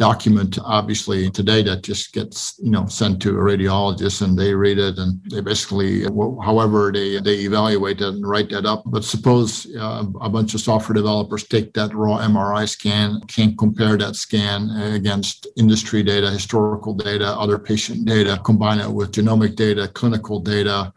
[0.00, 4.78] document obviously today that just gets you know sent to a radiologist and they read
[4.78, 6.04] it and they basically
[6.42, 8.82] however they they evaluate it and write that up.
[8.86, 13.98] But suppose uh, a bunch of software developers take that raw mri scan can compare
[13.98, 19.86] that scan against industry data historical data other patient data combine it with genomic data
[19.88, 20.94] clinical data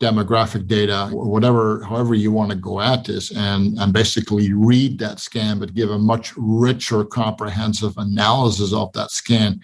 [0.00, 5.18] demographic data, whatever, however you want to go at this, and, and basically read that
[5.18, 9.60] scan, but give a much richer, comprehensive analysis of that scan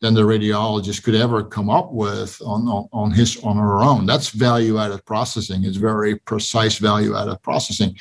[0.00, 4.06] than the radiologist could ever come up with on, on, on his on her own.
[4.06, 5.64] That's value added processing.
[5.64, 7.96] It's very precise value added processing.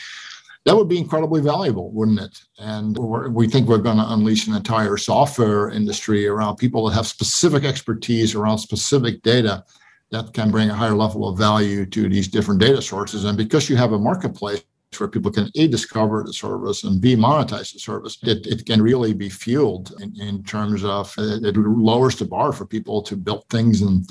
[0.65, 2.41] That would be incredibly valuable, wouldn't it?
[2.57, 2.97] And
[3.33, 7.63] we think we're going to unleash an entire software industry around people that have specific
[7.63, 9.63] expertise around specific data
[10.11, 13.25] that can bring a higher level of value to these different data sources.
[13.25, 14.63] And because you have a marketplace
[14.97, 18.81] where people can A, discover the service and B, monetize the service, it, it can
[18.81, 23.15] really be fueled in, in terms of uh, it lowers the bar for people to
[23.15, 24.09] build things and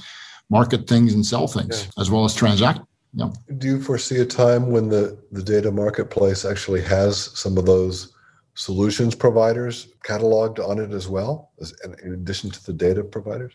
[0.50, 2.00] market things and sell things yeah.
[2.00, 2.80] as well as transact.
[3.12, 3.30] Yeah.
[3.58, 8.12] Do you foresee a time when the, the data marketplace actually has some of those
[8.54, 13.54] solutions providers cataloged on it as well, as, in addition to the data providers?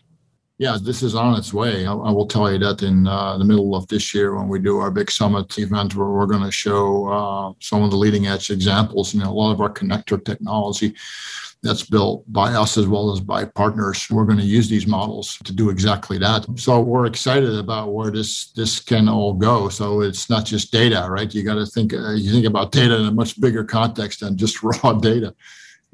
[0.58, 1.84] Yeah, this is on its way.
[1.84, 4.60] I, I will tell you that in uh, the middle of this year, when we
[4.60, 8.28] do our big summit event, where we're going to show uh, some of the leading
[8.28, 9.14] edge examples.
[9.14, 10.94] You know, a lot of our connector technology
[11.64, 14.06] that's built by us as well as by partners.
[14.08, 16.46] We're going to use these models to do exactly that.
[16.56, 19.68] So we're excited about where this this can all go.
[19.70, 21.34] So it's not just data, right?
[21.34, 24.36] You got to think uh, you think about data in a much bigger context than
[24.36, 25.34] just raw data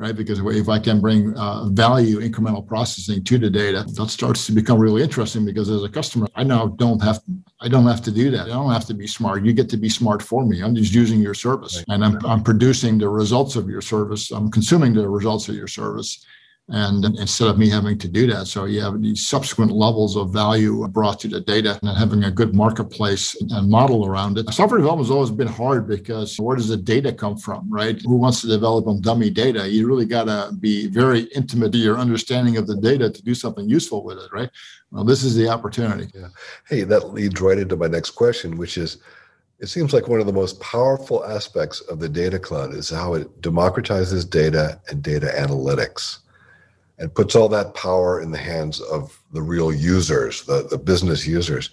[0.01, 0.17] right?
[0.17, 4.53] Because if I can bring uh, value, incremental processing to the data, that starts to
[4.53, 5.45] become really interesting.
[5.45, 7.21] Because as a customer, I now don't have
[7.61, 8.47] I don't have to do that.
[8.47, 9.45] I don't have to be smart.
[9.45, 10.63] You get to be smart for me.
[10.63, 11.95] I'm just using your service, right.
[11.95, 14.31] and I'm I'm producing the results of your service.
[14.31, 16.25] I'm consuming the results of your service
[16.71, 20.33] and instead of me having to do that so you have these subsequent levels of
[20.33, 24.49] value brought to the data and having a good marketplace and model around it.
[24.53, 28.01] Software development has always been hard because where does the data come from right?
[28.03, 29.69] Who wants to develop on dummy data?
[29.69, 33.35] You really got to be very intimate to your understanding of the data to do
[33.35, 34.51] something useful with it right?
[34.93, 36.09] Well this is the opportunity.
[36.15, 36.29] Yeah.
[36.69, 38.99] Hey that leads right into my next question which is
[39.59, 43.13] it seems like one of the most powerful aspects of the data cloud is how
[43.15, 46.21] it democratizes data and data analytics
[47.01, 51.27] and puts all that power in the hands of the real users, the, the business
[51.27, 51.71] users.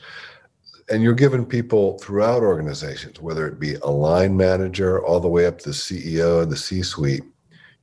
[0.89, 5.45] And you're giving people throughout organizations, whether it be a line manager all the way
[5.45, 7.23] up to the CEO and the C suite,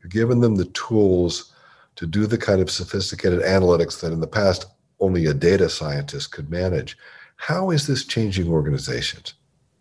[0.02, 1.52] you're giving them the tools
[1.96, 4.66] to do the kind of sophisticated analytics that in the past
[5.00, 6.96] only a data scientist could manage.
[7.36, 9.34] How is this changing organizations?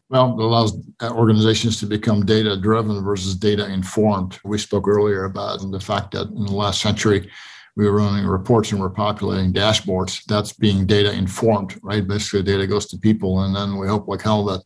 [0.09, 4.37] Well, it allows uh, organizations to become data driven versus data informed.
[4.43, 7.31] We spoke earlier about the fact that in the last century,
[7.75, 10.23] we were running reports and we're populating dashboards.
[10.25, 12.07] That's being data informed, right?
[12.07, 14.61] Basically, data goes to people, and then we hope like hell that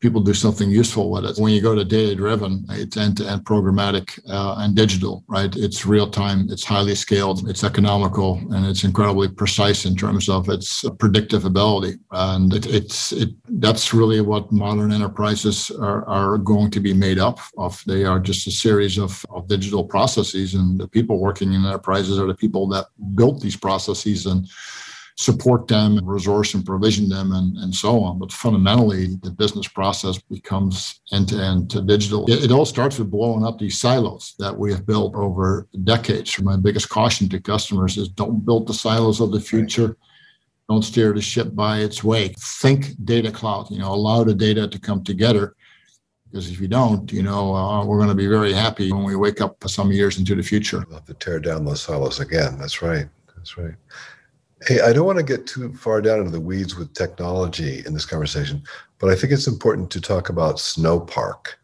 [0.00, 1.38] people do something useful with it.
[1.38, 5.54] When you go to data driven, it's end to end programmatic uh, and digital, right?
[5.54, 10.48] It's real time, it's highly scaled, it's economical, and it's incredibly precise in terms of
[10.48, 11.98] its predictive ability.
[12.12, 17.18] And it, it's it, that's really what modern enterprises are, are going to be made
[17.18, 17.82] up of.
[17.86, 22.18] They are just a series of, of digital processes, and the people working in enterprises
[22.18, 24.48] are the people that built these processes and
[25.20, 28.18] support them and resource and provision them and, and so on.
[28.18, 32.24] But fundamentally, the business process becomes end to end to digital.
[32.24, 36.40] It, it, all starts with blowing up these silos that we have built over decades.
[36.40, 39.94] My biggest caution to customers is don't build the silos of the future.
[40.70, 42.28] Don't steer the ship by its way.
[42.62, 45.54] Think data cloud, you know, allow the data to come together.
[46.30, 49.16] Because if you don't, you know, uh, we're going to be very happy when we
[49.16, 50.82] wake up some years into the future.
[50.88, 52.56] We'll have to tear down those silos again.
[52.58, 53.06] That's right.
[53.36, 53.74] That's right.
[54.66, 57.94] Hey, I don't want to get too far down into the weeds with technology in
[57.94, 58.62] this conversation,
[58.98, 61.54] but I think it's important to talk about Snowpark.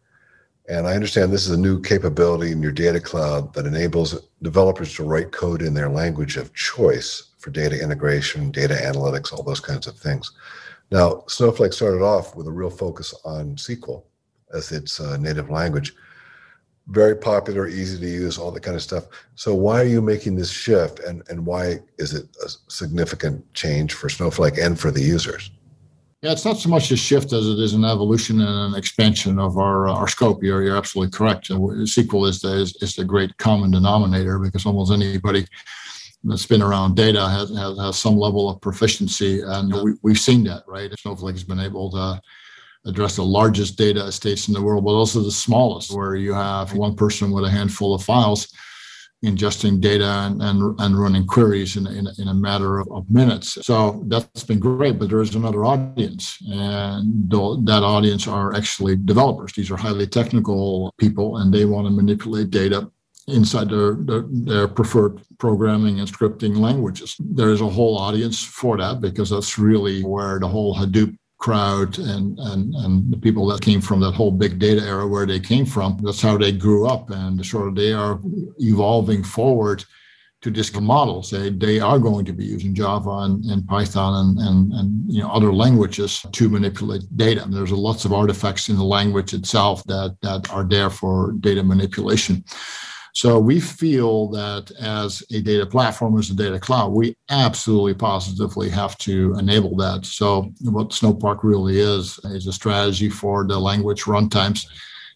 [0.66, 4.94] And I understand this is a new capability in your data cloud that enables developers
[4.94, 9.60] to write code in their language of choice for data integration, data analytics, all those
[9.60, 10.32] kinds of things.
[10.90, 14.04] Now, Snowflake started off with a real focus on SQL
[14.54, 15.94] as its uh, native language.
[16.88, 19.06] Very popular, easy to use, all that kind of stuff.
[19.34, 23.94] So why are you making this shift, and and why is it a significant change
[23.94, 25.50] for Snowflake and for the users?
[26.22, 29.38] Yeah, it's not so much a shift as it is an evolution and an expansion
[29.38, 30.42] of our uh, our scope.
[30.42, 31.48] You're you're absolutely correct.
[31.50, 35.46] SQL is the is, is the great common denominator because almost anybody
[36.24, 40.44] that's been around data has, has, has some level of proficiency, and we, we've seen
[40.44, 40.90] that, right?
[40.98, 42.20] Snowflake has been able to
[42.86, 46.72] address the largest data estates in the world, but also the smallest, where you have
[46.74, 48.48] one person with a handful of files
[49.24, 53.58] ingesting data and, and, and running queries in, in, in a matter of, of, minutes.
[53.62, 59.52] So that's been great, but there is another audience, and that audience are actually developers.
[59.52, 62.90] These are highly technical people, and they want to manipulate data
[63.28, 67.16] inside their, their, their, preferred programming and scripting languages.
[67.18, 71.98] There is a whole audience for that because that's really where the whole Hadoop crowd
[71.98, 75.40] and, and, and the people that came from that whole big data era where they
[75.40, 75.98] came from.
[76.02, 77.10] That's how they grew up.
[77.10, 78.20] And sort of they are
[78.58, 79.84] evolving forward
[80.42, 81.22] to this model.
[81.22, 85.22] Say they are going to be using Java and, and Python and, and, and you
[85.22, 87.42] know other languages to manipulate data.
[87.42, 91.62] And there's lots of artifacts in the language itself that that are there for data
[91.62, 92.44] manipulation.
[93.16, 98.68] So we feel that as a data platform, as a data cloud, we absolutely positively
[98.68, 100.04] have to enable that.
[100.04, 104.66] So what Snowpark really is is a strategy for the language runtimes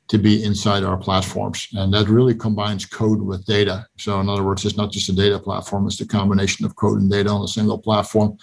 [0.08, 1.68] to be inside our platforms.
[1.74, 3.86] And that really combines code with data.
[3.98, 7.02] So in other words, it's not just a data platform, it's the combination of code
[7.02, 8.38] and data on a single platform.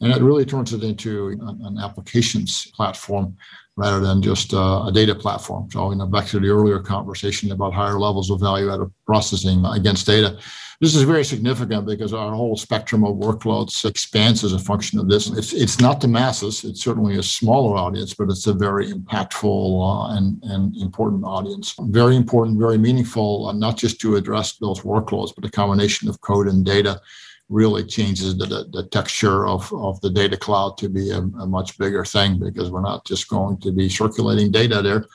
[0.00, 3.36] And it really turns it into an applications platform
[3.76, 5.68] rather than just uh, a data platform.
[5.70, 9.64] So, you know, back to the earlier conversation about higher levels of value added processing
[9.64, 10.38] against data.
[10.80, 15.08] This is very significant because our whole spectrum of workloads expands as a function of
[15.08, 15.30] this.
[15.30, 20.10] It's, it's not the masses, it's certainly a smaller audience, but it's a very impactful
[20.12, 21.74] uh, and, and important audience.
[21.80, 26.20] Very important, very meaningful, uh, not just to address those workloads, but a combination of
[26.20, 27.00] code and data
[27.48, 31.46] really changes the, the, the, texture of, of the data cloud to be a, a,
[31.46, 35.06] much bigger thing because we're not just going to be circulating data there.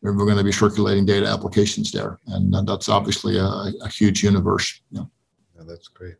[0.00, 2.18] We're going to be circulating data applications there.
[2.28, 3.42] And that's obviously a,
[3.82, 4.80] a huge universe.
[4.90, 5.02] Yeah.
[5.56, 5.64] yeah.
[5.66, 6.14] that's great.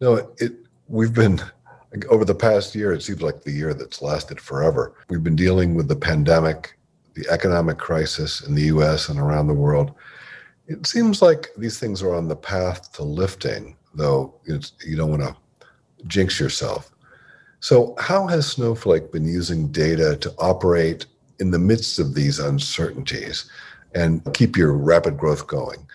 [0.00, 0.52] No, it
[0.88, 1.40] we've been
[2.10, 4.94] over the past year, it seems like the year that's lasted forever.
[5.08, 6.78] We've been dealing with the pandemic,
[7.14, 9.94] the economic crisis in the US and around the world.
[10.66, 15.22] It seems like these things are on the path to lifting though you don't want
[15.22, 15.36] to
[16.06, 16.90] jinx yourself.
[17.60, 21.06] So, how has Snowflake been using data to operate
[21.40, 23.50] in the midst of these uncertainties
[23.94, 25.86] and keep your rapid growth going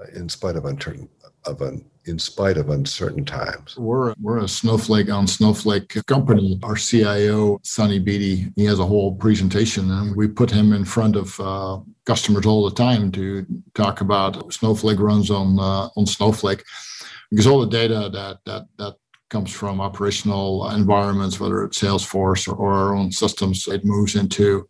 [0.00, 1.08] uh, in spite of uncertain
[1.46, 3.76] of an in spite of uncertain times?
[3.76, 6.58] We're we're a Snowflake on Snowflake company.
[6.62, 11.16] Our CIO Sunny Bedi, he has a whole presentation, and we put him in front
[11.16, 13.44] of uh, customers all the time to
[13.74, 16.64] talk about Snowflake runs on uh, on Snowflake
[17.30, 18.94] because all the data that that that
[19.30, 24.68] comes from operational environments, whether it's Salesforce or, or our own systems, it moves into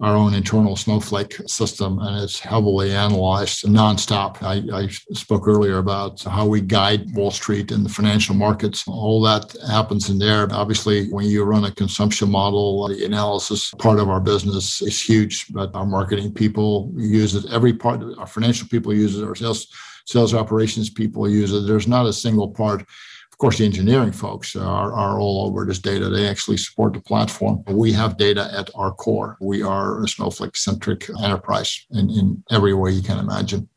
[0.00, 4.42] our own internal Snowflake system, and it's heavily analyzed nonstop.
[4.42, 8.82] I, I, spoke earlier about how we guide Wall Street and the financial markets.
[8.88, 10.52] All that happens in there.
[10.52, 15.46] Obviously, when you run a consumption model, the analysis part of our business is huge,
[15.52, 17.44] but our marketing people use it.
[17.52, 19.24] Every part, our financial people use it.
[19.24, 19.68] Our sales
[20.06, 21.66] sales operations people use it.
[21.66, 22.82] There's not a single part.
[22.82, 26.08] Of course, the engineering folks are, are all over this data.
[26.08, 27.64] They actually support the platform.
[27.66, 29.36] We have data at our core.
[29.40, 33.68] We are a Snowflake centric enterprise in, in every way you can imagine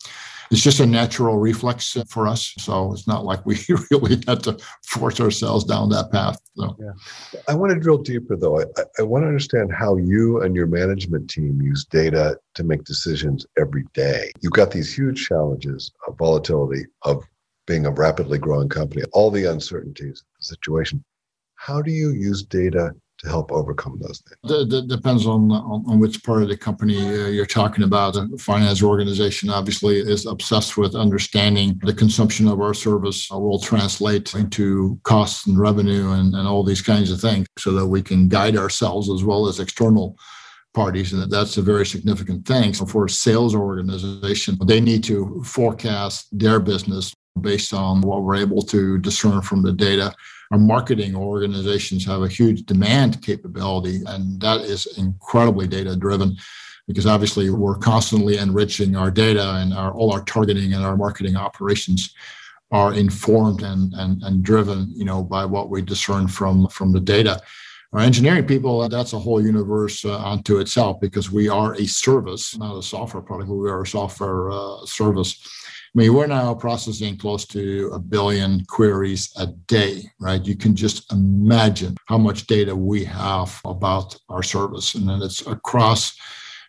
[0.51, 2.53] it's just a natural reflex for us.
[2.57, 3.57] So it's not like we
[3.91, 6.39] really had to force ourselves down that path.
[6.57, 6.75] So.
[6.79, 7.39] Yeah.
[7.47, 8.61] I want to drill deeper though.
[8.61, 8.65] I,
[8.99, 13.45] I want to understand how you and your management team use data to make decisions
[13.57, 14.31] every day.
[14.41, 17.23] You've got these huge challenges of volatility, of
[17.67, 21.03] being a rapidly growing company, all the uncertainties, the situation.
[21.55, 24.69] How do you use data to help overcome those things?
[24.69, 28.13] That, depends on, on, on which part of the company uh, you're talking about.
[28.13, 34.33] The finance organization obviously is obsessed with understanding the consumption of our service will translate
[34.33, 38.27] into costs and revenue and, and all these kinds of things so that we can
[38.27, 40.17] guide ourselves as well as external
[40.73, 45.41] parties and that's a very significant thing so for a sales organization they need to
[45.43, 50.13] forecast their business based on what we're able to discern from the data
[50.51, 56.37] our marketing organizations have a huge demand capability, and that is incredibly data driven
[56.87, 61.35] because obviously we're constantly enriching our data and our, all our targeting and our marketing
[61.35, 62.13] operations
[62.71, 66.99] are informed and, and, and driven you know by what we discern from from the
[66.99, 67.41] data
[67.95, 72.57] Our engineering people, that's a whole universe uh, unto itself because we are a service,
[72.57, 75.39] not a software product, but we are a software uh, service.
[75.95, 80.45] I mean, we're now processing close to a billion queries a day, right?
[80.45, 84.95] You can just imagine how much data we have about our service.
[84.95, 86.17] And then it's across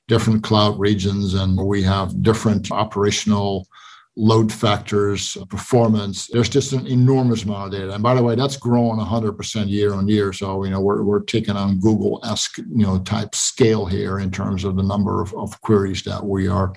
[0.06, 3.66] different cloud regions, and we have different operational
[4.14, 6.28] load factors, performance.
[6.28, 7.94] There's just an enormous amount of data.
[7.94, 10.32] And by the way, that's growing 100% year on year.
[10.32, 14.62] So, you know, we're, we're taking on Google-esque, you know, type scale here in terms
[14.62, 16.72] of the number of, of queries that we are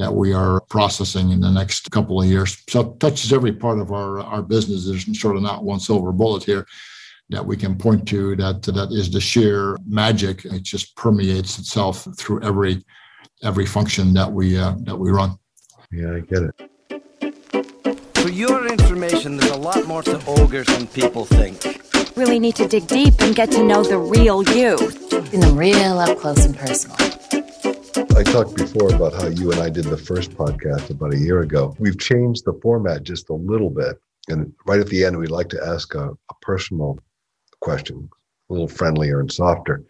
[0.00, 2.56] that we are processing in the next couple of years.
[2.70, 4.86] So it touches every part of our, our business.
[4.86, 6.66] There's sort of not one silver bullet here
[7.28, 10.46] that we can point to that that is the sheer magic.
[10.46, 12.82] It just permeates itself through every
[13.42, 15.38] every function that we uh, that we run.
[15.92, 16.54] Yeah, I get it.
[18.14, 21.80] For your information, there's a lot more to ogres than people think.
[22.16, 24.78] Really need to dig deep and get to know the real you.
[25.32, 26.96] In them real up close and personal.
[27.96, 31.40] I talked before about how you and I did the first podcast about a year
[31.40, 31.74] ago.
[31.78, 34.00] We've changed the format just a little bit.
[34.28, 36.98] And right at the end, we'd like to ask a, a personal
[37.60, 38.08] question,
[38.48, 39.82] a little friendlier and softer.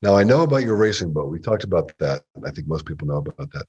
[0.00, 1.30] Now, I know about your racing boat.
[1.30, 2.22] We talked about that.
[2.44, 3.66] I think most people know about that.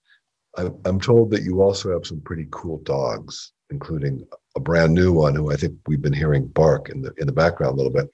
[0.85, 4.25] I'm told that you also have some pretty cool dogs, including
[4.55, 7.33] a brand new one who I think we've been hearing bark in the in the
[7.33, 8.11] background a little bit.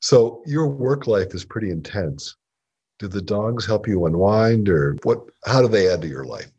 [0.00, 2.36] So your work life is pretty intense.
[3.02, 5.28] Do the dogs help you unwind, or what?
[5.44, 6.52] How do they add to your life?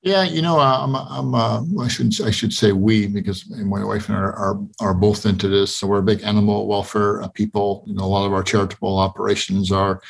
[0.00, 3.84] Yeah, you know, uh, I'm, I'm, uh, I should, I should say we because my
[3.84, 5.76] wife and I are, are, are both into this.
[5.76, 7.84] So we're big animal welfare uh, people.
[7.86, 10.00] You know, a lot of our charitable operations are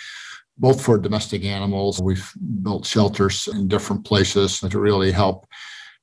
[0.59, 2.01] both for domestic animals.
[2.01, 2.33] We've
[2.63, 5.49] built shelters in different places to really help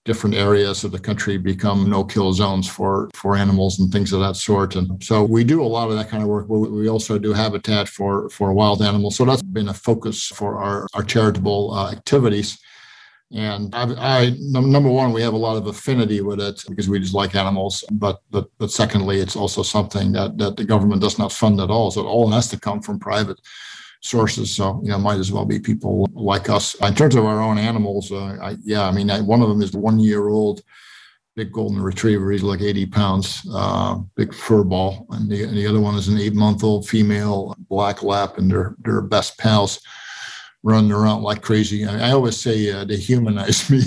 [0.03, 4.35] different areas of the country become no-kill zones for for animals and things of that
[4.35, 4.75] sort.
[4.75, 6.47] And so we do a lot of that kind of work.
[6.49, 9.15] We also do habitat for for wild animals.
[9.15, 12.57] So that's been a focus for our our charitable uh, activities.
[13.33, 13.83] And I,
[14.17, 17.33] I, number one, we have a lot of affinity with it because we just like
[17.35, 17.83] animals.
[17.91, 21.69] But but but secondly, it's also something that that the government does not fund at
[21.69, 21.91] all.
[21.91, 23.39] So it all has to come from private
[24.01, 24.53] sources.
[24.53, 26.75] So, you know, might as well be people like us.
[26.81, 29.61] In terms of our own animals, uh, I, yeah, I mean, I, one of them
[29.61, 30.61] is one year old
[31.35, 32.31] big golden retriever.
[32.31, 35.05] He's like 80 pounds, uh, big fur ball.
[35.11, 38.51] And the, and the other one is an eight month old female black lap, and
[38.51, 39.79] they're, they're best pals
[40.63, 41.85] running around like crazy.
[41.85, 43.83] I, I always say uh, they humanize me,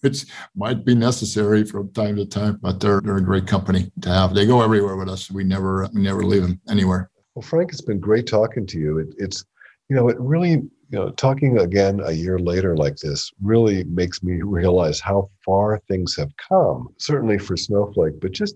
[0.00, 0.24] which
[0.56, 4.34] might be necessary from time to time, but they're, they're a great company to have.
[4.34, 5.30] They go everywhere with us.
[5.30, 7.10] We never, we never leave them anywhere.
[7.34, 8.98] Well, Frank, it's been great talking to you.
[8.98, 9.44] It, it's,
[9.88, 14.22] you know, it really, you know, talking again a year later like this really makes
[14.22, 18.54] me realize how far things have come, certainly for Snowflake, but just